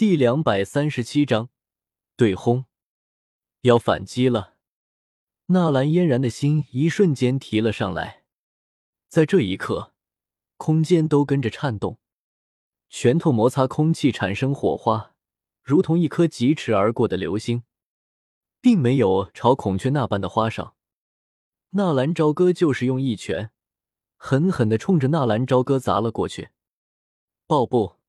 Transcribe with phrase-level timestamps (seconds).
[0.00, 1.50] 第两百三十七章，
[2.16, 2.64] 对轰，
[3.60, 4.54] 要反击了。
[5.48, 8.24] 纳兰嫣然的心一瞬间提了上来，
[9.10, 9.92] 在这一刻，
[10.56, 11.98] 空间都跟着颤动，
[12.88, 15.12] 拳头摩擦空气产生火花，
[15.62, 17.64] 如同一颗疾驰而过的流星，
[18.62, 20.74] 并没有朝孔雀那般的花上。
[21.72, 23.50] 纳兰朝歌就是用一拳，
[24.16, 26.48] 狠狠的冲着纳兰朝歌砸了过去。
[27.46, 27.99] 爆不，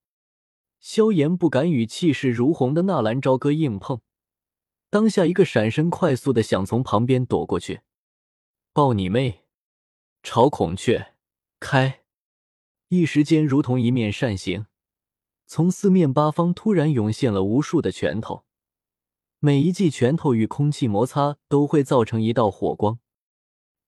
[0.82, 4.00] 萧炎不敢与气势如虹的纳兰朝歌硬碰，
[4.90, 7.82] 当下一个闪身，快速的想从旁边躲过去。
[8.72, 9.44] 爆你妹！
[10.24, 11.14] 朝孔雀
[11.60, 12.00] 开！
[12.88, 14.66] 一时间，如同一面扇形，
[15.46, 18.44] 从四面八方突然涌现了无数的拳头，
[19.38, 22.98] 每一记拳头与空气摩擦，都会造成一道火光。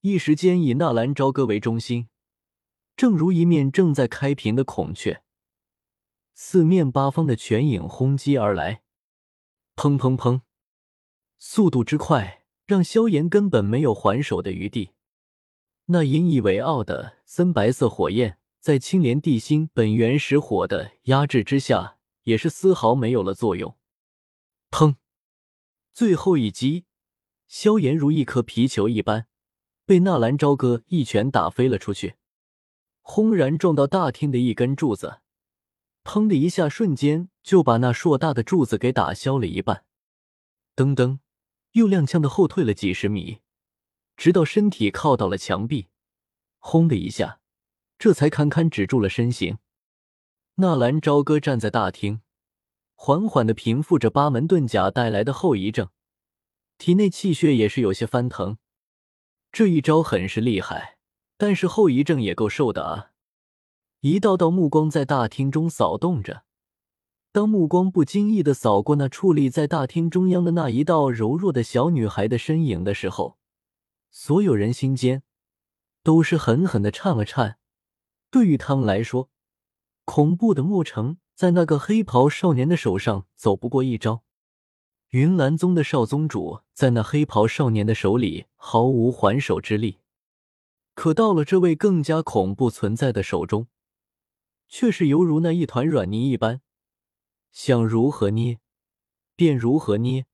[0.02, 2.08] 一时间，以纳兰朝歌为中心，
[2.96, 5.23] 正如一面正在开屏的孔雀，
[6.36, 8.82] 四面八方的拳影轰击而来，
[9.76, 10.40] 砰砰砰，
[11.38, 14.90] 速度之快，让萧炎根本没有还手的余地。
[15.86, 23.76] 那引以为傲的森白色火焰，在青莲地心本源石火的压制之下，也是丝毫没有了作用。
[24.72, 24.96] 砰！
[25.92, 26.86] 最后一击，
[27.46, 29.28] 萧炎如一颗皮球一般。
[29.86, 32.14] 被纳兰朝歌一拳打飞了出去，
[33.02, 35.20] 轰然撞到大厅的一根柱子，
[36.04, 39.84] 砰的一下，瞬间就把那硕大的柱子给打消了一半。
[40.76, 41.18] 噔噔，
[41.72, 43.40] 又踉跄的后退了几十米，
[44.16, 45.88] 直到身体靠到了墙壁，
[46.58, 47.40] 轰的一下，
[47.98, 49.58] 这才堪堪止住了身形。
[50.56, 52.20] 纳兰朝歌站在大厅，
[52.94, 55.88] 缓缓的平复着八门遁甲带来的后遗症，
[56.76, 58.58] 体内气血也是有些翻腾。
[59.50, 60.98] 这一招很是厉害，
[61.36, 63.12] 但是后遗症也够受的啊！
[64.06, 66.42] 一道道目光在大厅中扫动着。
[67.32, 73.38] 当目光不经意的扫过那矗立在大厅中央的那一道柔弱的小女孩的身影的时候，
[74.10, 75.22] 所有人心间
[76.02, 77.56] 都是狠狠的颤了颤。
[78.30, 79.30] 对于他们来说，
[80.04, 84.22] 恐怖的莫城在那个黑袍少年的手上走不过一招。
[85.12, 90.00] 云岚宗的少宗主在那黑袍少年的手里毫无还手之力，
[90.94, 93.66] 可到了这位更加恐怖存在的手中，
[94.76, 96.60] 却是犹如那一团软泥一般，
[97.52, 98.58] 想如何捏
[99.36, 100.26] 便如何捏。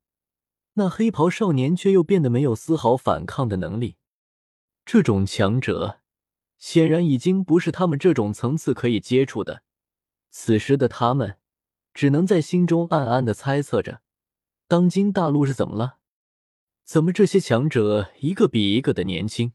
[0.72, 3.98] 那黑袍少年却又变得没有丝毫反抗的能力。
[4.86, 6.00] 这种强者
[6.56, 9.62] 显然已经不是他们这种层次可以接触的。
[10.30, 11.36] 此时的他们
[11.92, 14.00] 只能在心中暗暗的猜测着。
[14.66, 15.98] 当今大陆是怎么了？
[16.82, 19.52] 怎么这些强者一个比一个的年轻？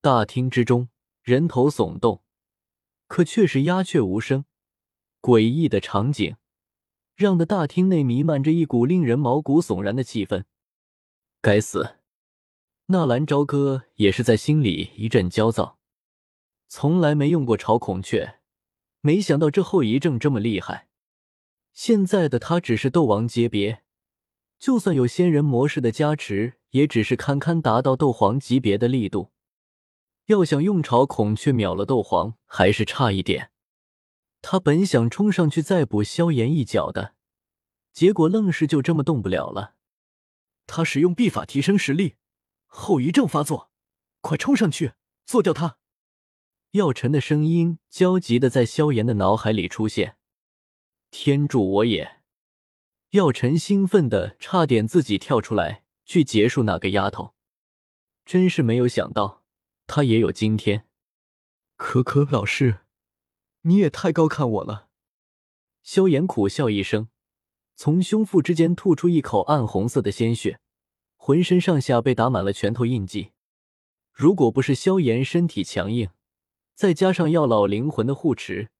[0.00, 0.88] 大厅之中
[1.24, 2.22] 人头耸动，
[3.10, 4.44] 可却是鸦雀无声。
[5.20, 6.36] 诡异的场景
[7.16, 10.44] 让的大厅内弥漫着一股令人毛骨悚然的气氛。
[11.42, 11.96] 该死！
[12.86, 15.78] 纳兰朝歌也是在心里一阵焦躁。
[16.68, 18.38] 从来没用过朝孔雀，
[19.00, 20.86] 没想到这后遗症这么厉害。
[21.72, 23.82] 现在的他只是斗王阶别。
[24.60, 29.32] 就算有仙人模式的加持，也只是堪堪达到斗皇级别的力度。
[30.30, 33.50] 要想用朝孔雀秒了斗皇，还是差一点。
[34.40, 37.16] 他本想冲上去再补萧炎一脚的，
[37.92, 39.74] 结果愣是就这么动不了了。
[40.68, 42.14] 他使用秘法提升实力，
[42.66, 43.72] 后遗症发作，
[44.20, 44.92] 快冲上去
[45.26, 45.78] 做掉他！
[46.70, 50.16] 药尘的声音焦急的在萧炎的脑海里出现。
[51.10, 52.20] 天助我也！
[53.10, 57.34] 药尘兴奋的差点自己跳出来去结束那个丫头，
[58.24, 59.39] 真是没有想到
[59.92, 60.86] 他也有今天。
[61.74, 62.82] 可可老师，
[63.62, 64.86] 你也太高看我了。
[65.82, 67.08] 萧炎苦笑一声，
[67.74, 70.60] 从胸腹之间吐出一口暗红色的鲜血，
[71.16, 73.32] 浑身上下被打满了拳头印记。
[74.12, 76.10] 如果不是萧炎身体强硬，
[76.76, 78.70] 再加上药老灵魂的护持，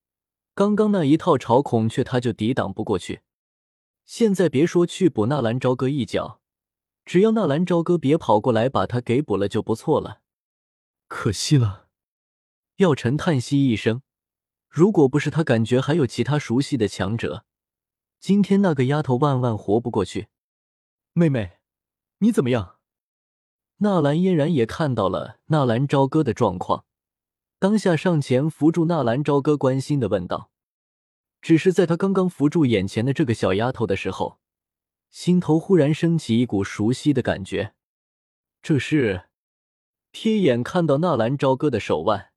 [0.55, 3.19] 刚刚那一套朝孔雀他就抵挡不过去。
[4.05, 6.39] 现在别说去补纳兰朝歌一脚，
[7.03, 10.20] 只要纳兰朝歌别跑过来把他给补了就不错了。
[11.13, 11.89] 可惜了，
[12.77, 14.01] 药尘叹息一声。
[14.69, 17.45] 如果不是他感觉还有其他熟悉的强者，
[18.21, 20.29] 今天那个丫头万万活不过去。
[21.11, 21.59] 妹妹，
[22.19, 22.77] 你怎么样？
[23.79, 26.85] 纳兰嫣然也看到了纳兰朝歌的状况，
[27.59, 30.49] 当下上前扶住纳兰朝歌，关心的问道。
[31.41, 34.39] 只是在他刚刚扶住眼前的这个小丫头的时候，
[35.09, 37.75] 心头忽然升起一股熟悉的感觉。
[38.61, 39.25] 这是
[40.13, 42.31] 瞥眼看到纳兰朝歌的手腕，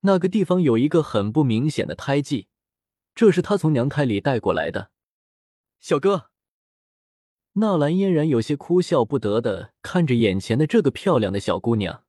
[0.00, 2.48] 那个地方有一个很不明显的胎记，
[3.14, 4.90] 这是他从娘胎里带过来的。
[5.80, 6.30] 小哥。
[7.58, 12.04] 纳兰嫣然有些哭笑不得的看着眼前的这个漂亮的小姑娘。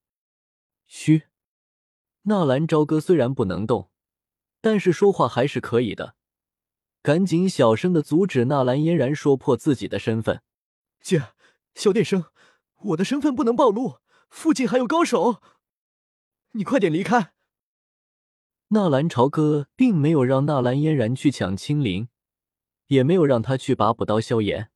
[0.87, 1.23] 嘘，
[2.23, 3.89] 纳兰朝歌虽然不能动，
[4.59, 6.15] 但是说话还是可以的。
[7.01, 10.41] 赶紧小声的阻止纳兰嫣然说破自己的身份。
[10.99, 11.29] 姐，
[11.73, 12.25] 小点声，
[12.87, 15.41] 我的身份不能暴露，附近还有高手，
[16.51, 17.33] 你快点离开。
[18.69, 22.09] 纳兰朝歌并没有让纳兰嫣然去抢青灵，
[22.87, 24.71] 也没有让他去拔补刀萧炎。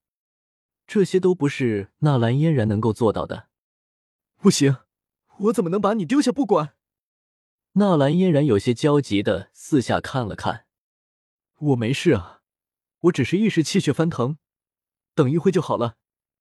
[0.88, 3.50] 这些都不是纳兰嫣然能够做到的。
[4.38, 4.77] 不行，
[5.39, 6.75] 我怎么能把你丢下不管？
[7.74, 10.65] 纳兰嫣然有些焦急的四下看了看。
[11.57, 12.42] 我没事啊，
[13.01, 14.38] 我只是一时气血翻腾，
[15.13, 15.95] 等一会就好了。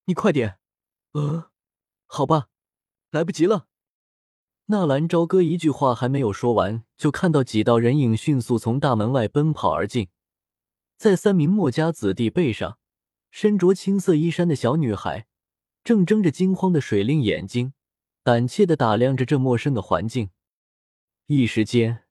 [0.07, 0.59] 你快点。
[1.13, 1.51] 呃，
[2.07, 2.49] 好吧，
[3.11, 3.67] 来不及了。
[4.67, 10.09] 纳兰朝歌一句话还没有说完，就看到几道人影迅速从大门外奔跑而进，
[10.97, 12.79] 在三名墨家子弟背上。
[13.33, 15.29] 身着青色衣衫的小女孩，
[15.85, 17.75] 正睁着惊慌的水灵眼睛，
[18.25, 20.31] 胆怯的打量着这陌生的环境。
[21.27, 22.03] 一时间，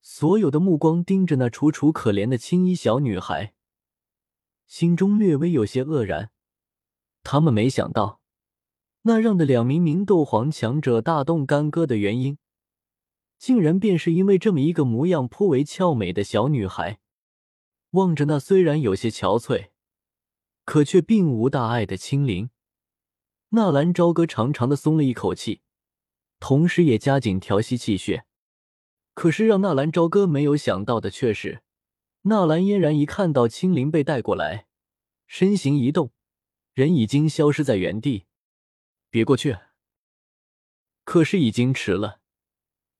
[0.00, 3.54] 所有的目光盯着那楚楚可怜的青衣小女孩，
[4.68, 6.30] 心中略微有些愕然。
[7.24, 8.20] 他们没想到，
[9.06, 12.38] 那让的两名明斗皇强者大动干戈的原因，
[13.38, 17.00] 竟然便是因为这么一个模样颇为俏美的小女孩。
[17.90, 19.68] 望着那虽然有些憔悴。
[20.64, 22.48] 可却并无大碍的青灵，
[23.50, 25.60] 纳兰朝歌长长的松了一口气，
[26.40, 28.24] 同时也加紧调息气血。
[29.12, 31.62] 可是让纳兰朝歌没有想到的却是，
[32.22, 34.66] 纳兰嫣然一看到青灵被带过来，
[35.26, 36.12] 身形一动，
[36.72, 38.24] 人已经消失在原地。
[39.14, 39.56] 别过去！
[41.04, 42.20] 可是已经迟了。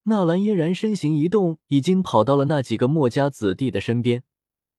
[0.05, 4.22] 纳兰嫣然身形一动，已经跑到了那几个墨家子弟的身边，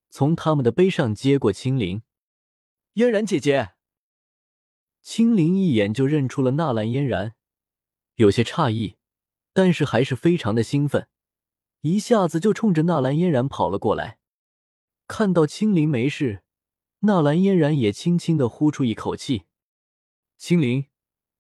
[0.10, 2.04] 从他们的背上接过青灵。
[2.94, 3.74] 嫣然姐姐，
[5.02, 7.36] 青灵一眼就认出了纳兰嫣然，
[8.16, 8.96] 有些诧异，
[9.52, 11.10] 但是还是非常的兴奋，
[11.82, 14.20] 一下子就冲着纳兰嫣然跑了过来。
[15.06, 16.44] 看到青灵没事，
[17.00, 19.44] 纳兰嫣然也轻轻的呼出一口气
[20.40, 20.86] ：“青灵，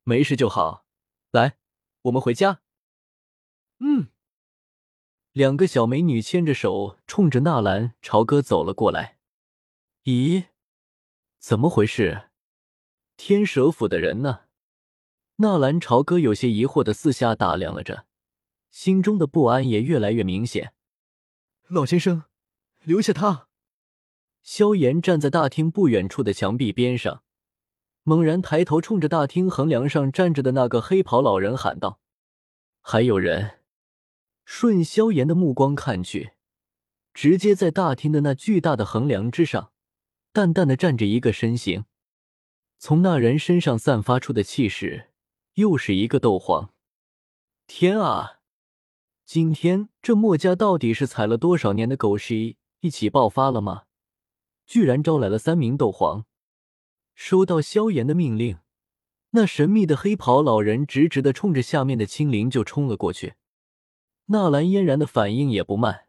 [0.05, 0.85] 没事就好。
[1.31, 1.57] 来，
[2.03, 2.61] 我们回家。”
[3.79, 4.07] 嗯，
[5.33, 9.17] 两个小美女牵着手，冲着纳兰朝歌走了过来。
[10.05, 10.45] 咦？
[11.39, 12.29] 怎么回事？
[13.17, 14.45] 天蛇府的人呢？
[15.37, 18.05] 纳兰朝歌有些疑惑的四下打量了着，
[18.71, 20.73] 心中的不安也越来越明显。
[21.67, 22.23] 老先生，
[22.83, 23.49] 留下他。
[24.41, 27.24] 萧炎站在大厅不远处的墙壁边上，
[28.07, 31.99] 猛然抬头，冲着大厅横梁上站着的那个黑袍老人喊道
[32.79, 33.61] ：“还有人！”
[34.45, 36.33] 顺萧炎的目光看去，
[37.15, 39.71] 直接在大厅的那巨大的横梁之上。
[40.31, 41.85] 淡淡的站着一个身形，
[42.77, 45.09] 从那人身上散发出的气势，
[45.55, 46.69] 又是一个斗皇。
[47.65, 48.41] 天啊！
[49.25, 53.85] 今天这墨家到底是踩了多少年的狗屎一起爆发了吗？
[54.67, 56.25] 居然招来了三名斗皇！
[57.15, 58.59] 收到萧炎的命令，
[59.31, 63.35] 那神秘的黑袍老人直直的冲着下面的青灵就冲了过去。
[64.25, 66.07] 纳兰嫣然的反应也不慢，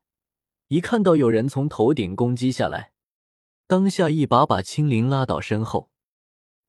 [0.68, 2.92] 一看到有人从头顶攻击下来。
[3.68, 5.90] 当下一把把青灵拉到身后，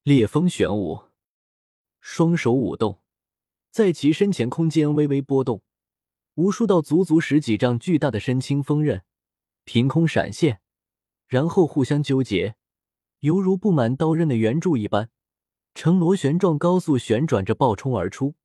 [0.04, 1.06] 烈风玄武，
[2.00, 3.02] 双手舞动，
[3.72, 5.62] 在其身前空间微微波动，
[6.36, 9.04] 无数道足足十几丈巨大的深青锋刃
[9.64, 10.62] 凭空闪现，
[11.28, 12.56] 然后互相纠结，
[13.20, 15.10] 犹如布满刀刃的圆柱一般，
[15.74, 18.36] 呈螺旋状高速旋转着爆冲而出。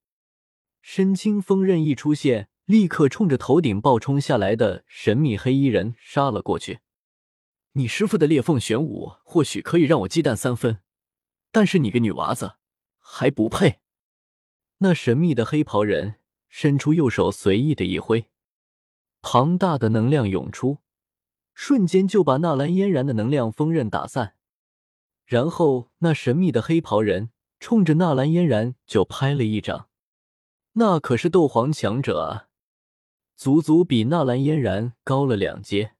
[0.80, 6.80] 深青锋刃一出现，立刻冲着头顶暴冲下来的神秘黑衣人杀了过去。
[7.72, 10.80] 你师傅的裂缝玄武或许可以让我忌惮三分，
[11.50, 12.54] 但是你个女娃子
[12.98, 13.80] 还不配。
[14.78, 16.16] 那神秘的黑袍人
[16.48, 18.26] 伸出右手，随意的一挥，
[19.20, 20.78] 庞大的能量涌出，
[21.54, 24.34] 瞬间就把纳兰嫣然的能量锋刃打散。
[25.24, 29.88] 然后，那神秘的黑袍人冲着纳兰嫣然就拍了一掌。
[30.74, 32.48] 那可是斗皇强者啊，
[33.36, 35.94] 足足比纳兰嫣然高了两阶。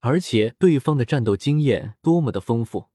[0.00, 2.90] 而且对方的战斗经验多么的丰富，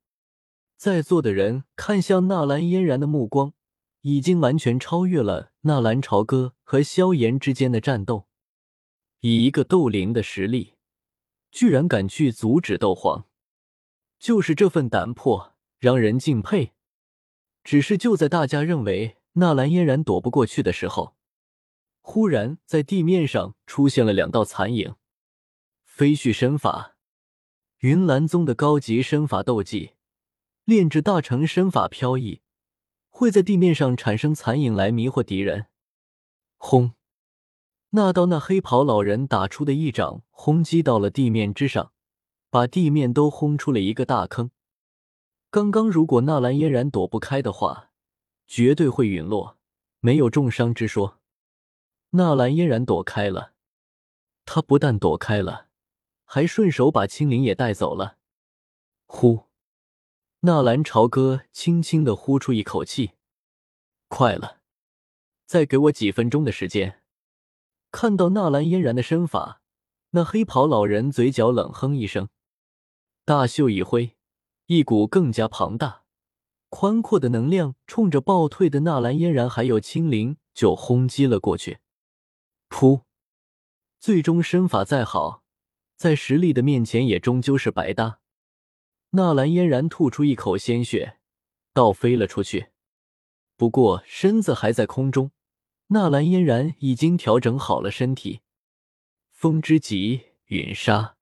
[0.78, 3.54] 在座的人看向纳兰嫣然的目光，
[4.02, 8.28] 已经完全超越了纳兰朝歌和萧炎之间的战斗。
[9.22, 10.76] 以一个斗灵的实力，
[11.52, 13.26] 居然敢去阻止斗皇，
[14.20, 16.74] 就是这份胆魄让人敬佩。
[17.64, 21.16] 只是就在大家认为纳兰嫣然躲不过去的时候，
[22.02, 24.96] 忽然在地面上出现了两道残影，
[25.84, 26.96] 飞絮身法。
[27.80, 29.92] 云岚宗的高级身法斗技，
[30.66, 32.42] 炼制大成身法飘逸，
[33.10, 35.68] 会在地面上产生残影来迷惑敌人。
[36.58, 36.94] 轰！
[37.92, 41.94] 那道那黑袍老人打出的一掌轰击到了地面之上，
[42.50, 44.52] 把地面都轰出了一个大坑。
[45.52, 47.92] 刚刚如果纳兰嫣然躲不开的话，
[48.48, 49.58] 绝对会陨落，
[50.00, 51.20] 没有重伤之说。
[52.12, 53.54] 纳兰嫣然躲开了，
[54.46, 55.68] 他不但躲开了，
[56.26, 58.18] 还顺手把青灵也带走了。
[59.06, 59.46] 呼！
[60.42, 63.12] 纳兰朝歌轻轻的呼出一口气，
[64.08, 64.62] 快了，
[65.46, 67.02] 再给我几分钟的时间。
[67.92, 69.62] 看到纳兰嫣然的身法，
[70.12, 72.30] 那黑袍老人嘴角冷哼一声，
[73.30, 74.18] 大袖一挥，
[74.66, 76.02] 一股更加庞大、
[76.70, 81.78] 宽阔的能量冲着暴退的纳兰嫣然还有青灵就轰击了过去。
[82.70, 83.04] 噗！
[84.00, 85.44] 最终身法再好，
[85.96, 88.20] 在实力的面前也终究是白搭。
[89.12, 91.20] 纳兰嫣然吐出一口鲜血，
[91.72, 92.70] 倒飞了出去，
[93.56, 95.30] 不过身子还在空中。
[95.90, 98.42] 纳兰嫣然已经调整好了身体，
[99.30, 101.18] 风之极陨沙，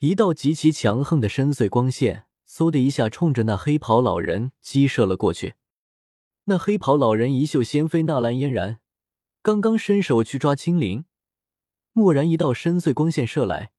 [0.00, 5.54] 一道极其强横的深邃光线，嗖的一下冲着那黑袍老人击射了过去。
[6.44, 8.78] 那黑袍老人一袖掀飞纳兰嫣然，
[9.42, 11.04] 刚刚伸手去抓青灵，
[11.94, 13.72] 蓦然一道深邃光线射来，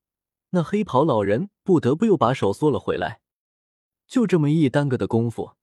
[0.50, 3.22] 那黑袍老人不得不又把手缩了回来。
[4.06, 5.54] 就这么一耽搁的功夫，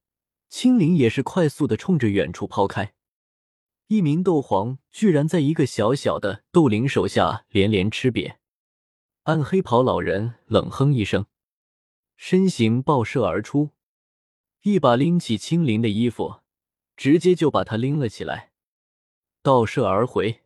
[0.48, 2.94] 青灵也是快速的冲着远处抛开。
[3.88, 8.36] 一名斗皇居然在一个小小的斗灵手下连连吃瘪，
[9.26, 11.26] 暗黑袍老人冷哼一声，
[12.14, 13.70] 身形爆射而出，
[14.62, 16.42] 一把拎起青灵的衣服，
[16.96, 18.52] 直接就把他拎了起来，
[19.42, 20.44] 倒射而回。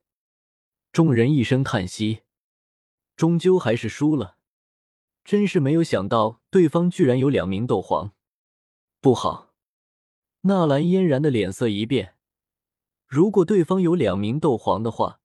[0.92, 2.22] 众人一声叹息，
[3.16, 4.38] 终究还是输了。
[5.25, 8.12] 真是没有想到，对方居然有两名斗皇，
[9.02, 9.52] 不好！
[10.40, 12.14] 纳兰嫣然的脸色一变。
[13.06, 15.20] 如果对方有两名斗皇的话，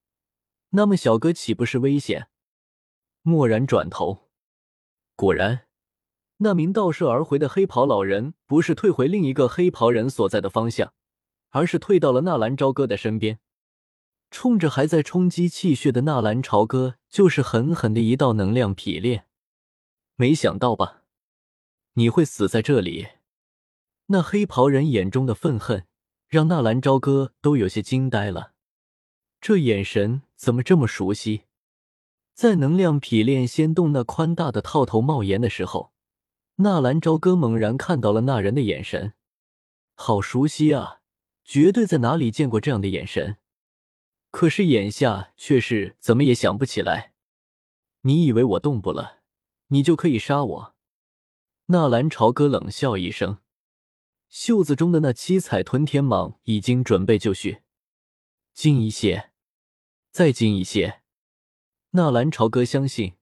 [0.71, 2.27] 那么小哥岂不是危险？
[3.25, 4.29] 蓦然转头，
[5.15, 5.67] 果然，
[6.38, 10.94] 那名倒射而回的黑袍老人不是退回另一个黑袍人所在的方向，
[11.50, 13.39] 而是退到了纳兰朝歌的身边，
[14.29, 19.25] 冲着还在冲击气血的纳兰朝歌，就是狠狠的一道能量劈炼。
[20.15, 21.01] 没想到吧？
[21.94, 23.08] 你会死在这里？
[24.08, 25.88] 那黑袍人眼中的愤恨。
[26.27, 28.53] 让纳兰朝歌都有些惊呆了，
[29.39, 31.45] 这眼神怎么这么熟悉？
[32.36, 35.94] 在能量匹炼仙洞那宽大的套头帽檐的时候，
[36.56, 39.13] 纳兰朝歌猛然看到了那人的眼神，
[39.94, 41.00] 好熟悉啊！
[41.46, 43.38] 绝对在哪里见过这样的眼神，
[44.32, 47.13] 可是眼下却是怎么也想不起来。
[48.01, 49.22] 你以为我动不了，
[49.68, 50.75] 你就可以杀我？
[51.68, 53.38] 纳兰朝歌冷笑一声。
[54.27, 57.62] 袖子中的那七彩吞天蟒已经准备就绪，
[58.54, 59.32] 近一些，
[60.12, 61.04] 再近一些。
[61.96, 63.14] 纳兰朝歌相信，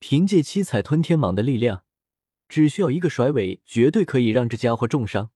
[0.00, 1.84] 凭借七彩吞天蟒的力量，
[2.48, 5.30] 只需要一个甩尾，绝对可以让这家伙重伤。